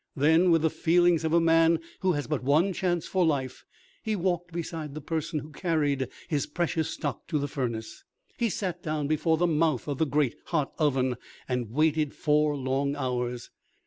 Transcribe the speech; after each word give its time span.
Then, 0.15 0.49
with 0.49 0.63
the 0.63 0.71
feelings 0.71 1.23
of 1.23 1.31
a 1.31 1.39
man 1.39 1.77
who 1.99 2.13
has 2.13 2.25
but 2.25 2.41
one 2.43 2.73
chance 2.73 3.05
for 3.05 3.23
life, 3.23 3.63
he 4.01 4.15
walked 4.15 4.51
beside 4.51 4.95
the 4.95 4.99
person 4.99 5.37
who 5.37 5.51
carried 5.51 6.07
his 6.27 6.47
precious 6.47 6.89
stock 6.89 7.27
to 7.27 7.37
the 7.37 7.47
furnace. 7.47 8.03
He 8.39 8.49
sat 8.49 8.81
down 8.81 9.05
before 9.05 9.37
the 9.37 9.45
mouth 9.45 9.87
of 9.87 9.99
the 9.99 10.07
great 10.07 10.33
hot 10.45 10.73
oven, 10.79 11.17
and 11.47 11.69
waited 11.69 12.15
four 12.15 12.57
long 12.57 12.95
hours. 12.95 13.51